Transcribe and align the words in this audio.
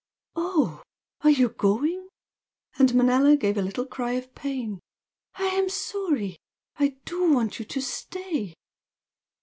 "Oh, 0.35 0.81
are 1.21 1.29
you 1.29 1.49
going?" 1.49 2.09
and 2.79 2.91
Manella 2.95 3.37
gave 3.37 3.55
a 3.55 3.61
little 3.61 3.85
cry 3.85 4.13
of 4.13 4.33
pain 4.33 4.79
"I 5.35 5.43
am 5.49 5.69
sorry! 5.69 6.37
I 6.77 6.97
do 7.05 7.31
want 7.31 7.59
you 7.59 7.65
to 7.65 7.81
stay!" 7.83 8.55